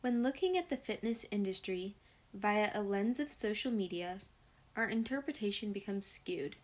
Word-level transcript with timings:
When 0.00 0.22
looking 0.22 0.56
at 0.56 0.68
the 0.68 0.76
fitness 0.76 1.26
industry 1.30 1.96
via 2.32 2.70
a 2.72 2.82
lens 2.82 3.18
of 3.18 3.32
social 3.32 3.72
media, 3.72 4.20
our 4.76 4.88
interpretation 4.88 5.72
becomes 5.72 6.06
skewed. 6.06 6.54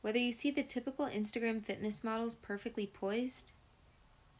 Whether 0.00 0.18
you 0.18 0.32
see 0.32 0.50
the 0.50 0.64
typical 0.64 1.06
Instagram 1.06 1.64
fitness 1.64 2.02
models 2.02 2.34
perfectly 2.34 2.86
poised, 2.86 3.52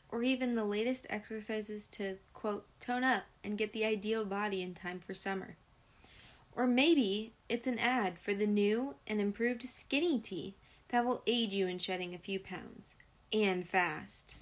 or 0.09 0.25
even 0.25 0.57
the 0.57 0.65
latest 0.65 1.07
exercises 1.09 1.87
to, 1.89 2.17
quote, 2.35 2.67
tone 2.81 3.05
up 3.05 3.23
and 3.45 3.57
get 3.57 3.73
the 3.73 3.85
ideal 3.85 4.25
body 4.25 4.63
in 4.63 4.75
time 4.75 4.99
for 4.99 5.15
summer. 5.15 5.57
Or 6.57 6.67
maybe 6.67 7.33
it's 7.49 7.69
an 7.69 7.79
ad 7.79 8.19
for 8.19 8.35
the 8.35 8.49
new 8.49 8.97
and 9.07 9.21
improved 9.21 9.63
skinny 9.63 10.19
tea 10.19 10.57
that 10.89 11.05
will 11.07 11.23
aid 11.27 11.53
you 11.53 11.69
in 11.69 11.79
shedding 11.79 12.15
a 12.15 12.19
few 12.19 12.41
pounds 12.41 12.97
and 13.33 13.67
fast. 13.67 14.37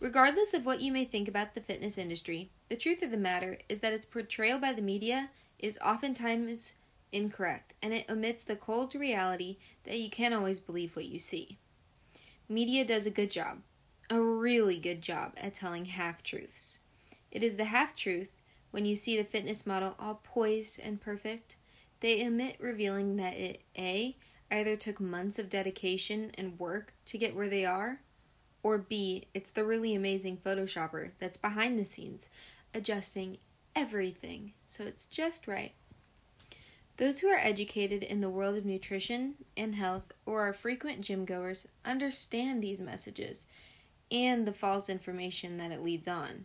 Regardless 0.00 0.54
of 0.54 0.64
what 0.64 0.80
you 0.80 0.92
may 0.92 1.04
think 1.04 1.26
about 1.26 1.54
the 1.54 1.60
fitness 1.60 1.98
industry, 1.98 2.50
the 2.68 2.76
truth 2.76 3.02
of 3.02 3.10
the 3.10 3.16
matter 3.16 3.58
is 3.68 3.80
that 3.80 3.92
its 3.92 4.06
portrayal 4.06 4.58
by 4.58 4.72
the 4.72 4.82
media 4.82 5.30
is 5.58 5.78
oftentimes 5.84 6.74
incorrect 7.10 7.74
and 7.82 7.92
it 7.92 8.08
omits 8.08 8.42
the 8.44 8.54
cold 8.54 8.94
reality 8.94 9.56
that 9.84 9.98
you 9.98 10.08
can't 10.08 10.34
always 10.34 10.60
believe 10.60 10.94
what 10.94 11.06
you 11.06 11.18
see. 11.18 11.58
Media 12.48 12.84
does 12.84 13.06
a 13.06 13.10
good 13.10 13.30
job, 13.30 13.58
a 14.08 14.20
really 14.20 14.78
good 14.78 15.02
job 15.02 15.32
at 15.36 15.54
telling 15.54 15.86
half 15.86 16.22
truths. 16.22 16.80
It 17.30 17.42
is 17.42 17.56
the 17.56 17.64
half 17.66 17.96
truth 17.96 18.36
when 18.70 18.84
you 18.84 18.94
see 18.94 19.16
the 19.16 19.24
fitness 19.24 19.66
model 19.66 19.96
all 19.98 20.20
poised 20.22 20.78
and 20.80 21.00
perfect, 21.00 21.56
they 22.00 22.24
omit 22.24 22.56
revealing 22.60 23.16
that 23.16 23.34
it 23.34 23.62
A 23.76 24.16
either 24.50 24.76
took 24.76 25.00
months 25.00 25.38
of 25.38 25.48
dedication 25.48 26.30
and 26.36 26.58
work 26.58 26.94
to 27.06 27.18
get 27.18 27.34
where 27.34 27.48
they 27.48 27.64
are, 27.64 28.00
or 28.68 28.76
B, 28.76 29.24
it's 29.32 29.48
the 29.48 29.64
really 29.64 29.94
amazing 29.94 30.36
Photoshopper 30.36 31.12
that's 31.18 31.38
behind 31.38 31.78
the 31.78 31.86
scenes, 31.86 32.28
adjusting 32.74 33.38
everything 33.74 34.52
so 34.66 34.84
it's 34.84 35.06
just 35.06 35.48
right. 35.48 35.72
Those 36.98 37.20
who 37.20 37.28
are 37.28 37.38
educated 37.38 38.02
in 38.02 38.20
the 38.20 38.28
world 38.28 38.56
of 38.56 38.66
nutrition 38.66 39.36
and 39.56 39.74
health 39.74 40.12
or 40.26 40.46
are 40.46 40.52
frequent 40.52 41.00
gym 41.00 41.24
goers 41.24 41.66
understand 41.82 42.62
these 42.62 42.82
messages 42.82 43.46
and 44.10 44.46
the 44.46 44.52
false 44.52 44.90
information 44.90 45.56
that 45.56 45.70
it 45.70 45.82
leads 45.82 46.06
on. 46.06 46.44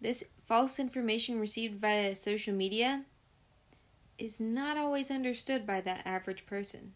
This 0.00 0.24
false 0.44 0.80
information 0.80 1.38
received 1.38 1.80
via 1.80 2.16
social 2.16 2.54
media 2.54 3.04
is 4.18 4.40
not 4.40 4.76
always 4.76 5.12
understood 5.12 5.64
by 5.64 5.80
that 5.82 6.04
average 6.04 6.44
person. 6.44 6.94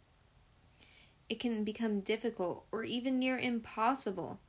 It 1.29 1.41
can 1.41 1.65
become 1.65 2.01
difficult 2.01 2.67
or 2.71 2.85
even 2.85 3.19
near 3.19 3.39
impossible 3.39 4.41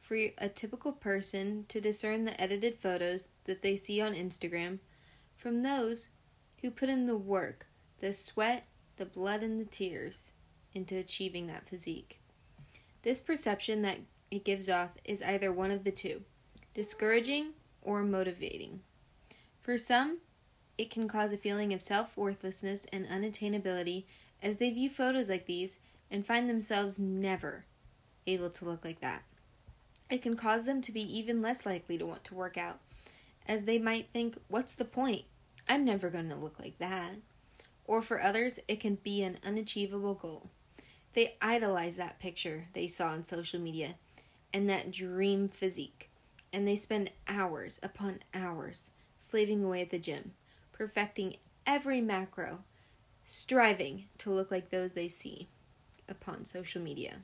for 0.00 0.16
a 0.38 0.48
typical 0.48 0.92
person 0.92 1.64
to 1.68 1.80
discern 1.80 2.24
the 2.24 2.40
edited 2.40 2.78
photos 2.78 3.28
that 3.44 3.62
they 3.62 3.76
see 3.76 4.00
on 4.00 4.14
Instagram 4.14 4.78
from 5.36 5.62
those 5.62 6.10
who 6.60 6.70
put 6.70 6.88
in 6.88 7.06
the 7.06 7.16
work, 7.16 7.66
the 7.98 8.12
sweat, 8.12 8.66
the 8.96 9.06
blood, 9.06 9.42
and 9.42 9.60
the 9.60 9.64
tears 9.64 10.32
into 10.74 10.96
achieving 10.96 11.46
that 11.46 11.68
physique. 11.68 12.20
This 13.02 13.20
perception 13.20 13.82
that 13.82 13.98
it 14.30 14.44
gives 14.44 14.68
off 14.68 14.90
is 15.04 15.22
either 15.22 15.52
one 15.52 15.70
of 15.70 15.84
the 15.84 15.90
two 15.90 16.22
discouraging 16.74 17.50
or 17.82 18.02
motivating. 18.02 18.80
For 19.60 19.76
some, 19.76 20.18
it 20.78 20.90
can 20.90 21.06
cause 21.06 21.32
a 21.32 21.36
feeling 21.36 21.72
of 21.72 21.82
self 21.82 22.16
worthlessness 22.16 22.86
and 22.92 23.06
unattainability 23.06 24.04
as 24.42 24.56
they 24.56 24.70
view 24.70 24.88
photos 24.88 25.28
like 25.28 25.46
these 25.46 25.78
and 26.12 26.26
find 26.26 26.46
themselves 26.46 26.98
never 26.98 27.64
able 28.26 28.50
to 28.50 28.66
look 28.66 28.84
like 28.84 29.00
that. 29.00 29.22
It 30.10 30.20
can 30.20 30.36
cause 30.36 30.66
them 30.66 30.82
to 30.82 30.92
be 30.92 31.18
even 31.18 31.40
less 31.40 31.64
likely 31.64 31.96
to 31.96 32.06
want 32.06 32.22
to 32.24 32.34
work 32.34 32.58
out, 32.58 32.78
as 33.48 33.64
they 33.64 33.78
might 33.78 34.08
think, 34.08 34.36
What's 34.48 34.74
the 34.74 34.84
point? 34.84 35.24
I'm 35.66 35.84
never 35.86 36.10
going 36.10 36.28
to 36.28 36.36
look 36.36 36.60
like 36.60 36.78
that. 36.78 37.12
Or 37.86 38.02
for 38.02 38.22
others, 38.22 38.60
it 38.68 38.78
can 38.78 38.96
be 38.96 39.22
an 39.22 39.38
unachievable 39.44 40.14
goal. 40.14 40.50
They 41.14 41.36
idolize 41.40 41.96
that 41.96 42.20
picture 42.20 42.66
they 42.74 42.86
saw 42.86 43.08
on 43.08 43.24
social 43.24 43.58
media 43.58 43.94
and 44.52 44.68
that 44.68 44.92
dream 44.92 45.48
physique, 45.48 46.10
and 46.52 46.68
they 46.68 46.76
spend 46.76 47.10
hours 47.26 47.80
upon 47.82 48.20
hours 48.34 48.92
slaving 49.16 49.64
away 49.64 49.80
at 49.80 49.90
the 49.90 49.98
gym 49.98 50.32
perfecting 50.72 51.36
every 51.66 52.00
macro, 52.00 52.64
striving 53.24 54.04
to 54.18 54.30
look 54.30 54.50
like 54.50 54.70
those 54.70 54.92
they 54.92 55.08
see 55.08 55.48
upon 56.12 56.44
social 56.44 56.80
media. 56.80 57.16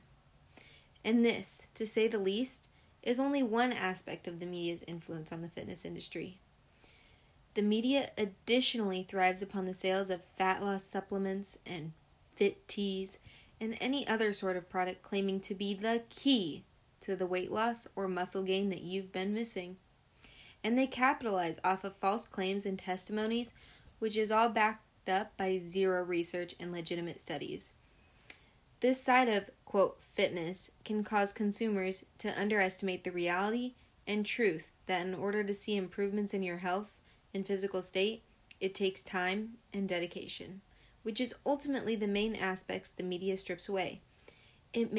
And 1.05 1.23
this, 1.23 1.67
to 1.75 1.85
say 1.85 2.09
the 2.09 2.17
least, 2.17 2.69
is 3.01 3.21
only 3.21 3.41
one 3.41 3.71
aspect 3.71 4.27
of 4.27 4.41
the 4.41 4.45
media's 4.45 4.83
influence 4.85 5.31
on 5.31 5.41
the 5.41 5.47
fitness 5.47 5.85
industry. 5.85 6.39
The 7.53 7.61
media 7.61 8.11
additionally 8.17 9.03
thrives 9.03 9.41
upon 9.41 9.65
the 9.65 9.73
sales 9.73 10.09
of 10.09 10.25
fat 10.37 10.61
loss 10.61 10.83
supplements 10.83 11.57
and 11.65 11.93
fit 12.35 12.67
teas 12.67 13.19
and 13.61 13.77
any 13.79 14.05
other 14.07 14.33
sort 14.33 14.57
of 14.57 14.69
product 14.69 15.01
claiming 15.01 15.39
to 15.41 15.55
be 15.55 15.73
the 15.73 16.03
key 16.09 16.63
to 16.99 17.15
the 17.15 17.25
weight 17.25 17.51
loss 17.51 17.87
or 17.95 18.09
muscle 18.09 18.43
gain 18.43 18.67
that 18.69 18.81
you've 18.81 19.13
been 19.13 19.33
missing 19.33 19.77
and 20.63 20.77
they 20.77 20.87
capitalize 20.87 21.59
off 21.63 21.83
of 21.83 21.95
false 21.97 22.27
claims 22.27 22.65
and 22.65 22.77
testimonies, 22.77 23.53
which 23.99 24.17
is 24.17 24.31
all 24.31 24.49
backed 24.49 25.09
up 25.09 25.35
by 25.37 25.57
zero 25.57 26.03
research 26.03 26.53
and 26.59 26.71
legitimate 26.71 27.21
studies. 27.21 27.73
This 28.81 29.01
side 29.01 29.27
of, 29.27 29.49
quote, 29.65 30.01
fitness 30.01 30.71
can 30.85 31.03
cause 31.03 31.33
consumers 31.33 32.05
to 32.19 32.39
underestimate 32.39 33.03
the 33.03 33.11
reality 33.11 33.73
and 34.07 34.25
truth 34.25 34.71
that 34.85 35.05
in 35.05 35.13
order 35.13 35.43
to 35.43 35.53
see 35.53 35.75
improvements 35.75 36.33
in 36.33 36.43
your 36.43 36.57
health 36.57 36.97
and 37.33 37.45
physical 37.45 37.81
state, 37.81 38.23
it 38.61 38.73
takes 38.73 39.03
time 39.03 39.57
and 39.73 39.87
dedication, 39.87 40.61
which 41.03 41.19
is 41.19 41.35
ultimately 41.45 41.95
the 41.95 42.07
main 42.07 42.35
aspects 42.35 42.89
the 42.89 43.03
media 43.03 43.35
strips 43.35 43.67
away. 43.67 44.01
It 44.71 44.93
makes 44.93 44.97